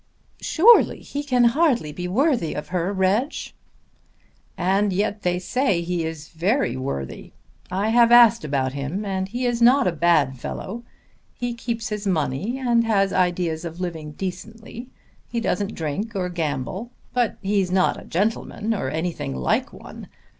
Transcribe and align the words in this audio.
"Surely 0.41 0.99
he 1.01 1.21
can 1.23 1.43
hardly 1.43 1.91
be 1.91 2.07
worthy 2.07 2.55
of 2.55 2.69
her, 2.69 2.91
Reg." 2.91 3.31
"And 4.57 4.91
yet 4.91 5.21
they 5.21 5.37
say 5.37 5.81
he 5.83 6.05
is 6.05 6.29
very 6.29 6.75
worthy. 6.75 7.33
I 7.69 7.89
have 7.89 8.11
asked 8.11 8.43
about 8.43 8.73
him, 8.73 9.05
and 9.05 9.27
he 9.27 9.45
is 9.45 9.61
not 9.61 9.85
a 9.85 9.91
bad 9.91 10.39
fellow. 10.39 10.83
He 11.35 11.53
keeps 11.53 11.89
his 11.89 12.07
money 12.07 12.57
and 12.57 12.83
has 12.83 13.13
ideas 13.13 13.63
of 13.63 13.79
living 13.79 14.13
decently. 14.13 14.89
He 15.27 15.39
doesn't 15.39 15.75
drink 15.75 16.13
or 16.15 16.29
gamble. 16.29 16.89
But 17.13 17.37
he's 17.43 17.69
not 17.71 18.01
a 18.01 18.03
gentleman 18.03 18.73
or 18.73 18.89
anything 18.89 19.35
like 19.35 19.71
one. 19.71 20.07